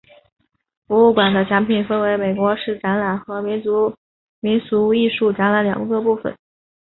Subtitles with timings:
[0.87, 6.35] 博物馆的展品分为美术史展览和民俗艺术展览两个部分。